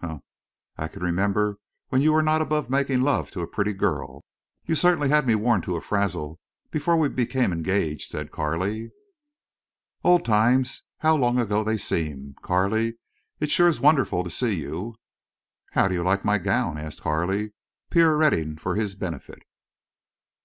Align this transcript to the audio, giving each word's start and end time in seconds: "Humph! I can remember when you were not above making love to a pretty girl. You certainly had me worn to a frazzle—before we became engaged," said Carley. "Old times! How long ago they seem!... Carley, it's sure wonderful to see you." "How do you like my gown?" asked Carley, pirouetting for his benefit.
"Humph! 0.00 0.22
I 0.76 0.86
can 0.86 1.02
remember 1.02 1.58
when 1.88 2.00
you 2.00 2.12
were 2.12 2.22
not 2.22 2.40
above 2.40 2.70
making 2.70 3.00
love 3.00 3.32
to 3.32 3.40
a 3.40 3.48
pretty 3.48 3.72
girl. 3.72 4.24
You 4.64 4.76
certainly 4.76 5.08
had 5.08 5.26
me 5.26 5.34
worn 5.34 5.62
to 5.62 5.74
a 5.74 5.80
frazzle—before 5.80 6.96
we 6.96 7.08
became 7.08 7.52
engaged," 7.52 8.08
said 8.08 8.30
Carley. 8.30 8.92
"Old 10.04 10.24
times! 10.24 10.84
How 10.98 11.16
long 11.16 11.40
ago 11.40 11.64
they 11.64 11.76
seem!... 11.76 12.36
Carley, 12.40 12.98
it's 13.40 13.50
sure 13.52 13.72
wonderful 13.80 14.22
to 14.22 14.30
see 14.30 14.54
you." 14.54 14.94
"How 15.72 15.88
do 15.88 15.94
you 15.94 16.04
like 16.04 16.24
my 16.24 16.38
gown?" 16.38 16.78
asked 16.78 17.00
Carley, 17.02 17.52
pirouetting 17.90 18.58
for 18.58 18.76
his 18.76 18.94
benefit. 18.94 19.42